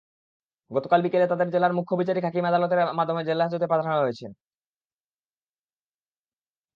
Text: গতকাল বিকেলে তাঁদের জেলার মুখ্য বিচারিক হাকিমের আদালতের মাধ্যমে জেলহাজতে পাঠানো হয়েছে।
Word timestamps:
গতকাল 0.71 0.99
বিকেলে 1.05 1.25
তাঁদের 1.27 1.47
জেলার 1.53 1.73
মুখ্য 1.77 1.93
বিচারিক 1.99 2.23
হাকিমের 2.25 2.49
আদালতের 2.51 2.79
মাধ্যমে 2.99 3.21
জেলহাজতে 3.25 3.67
পাঠানো 3.71 3.95
হয়েছে। 3.95 4.25